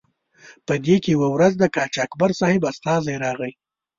په 0.65 0.73
دې 0.85 0.95
کې 1.03 1.09
یوه 1.15 1.27
ورځ 1.35 1.53
د 1.57 1.63
قاچاقبر 1.75 2.29
صاحب 2.39 2.61
استازی 2.71 3.15
راغی. 3.23 3.51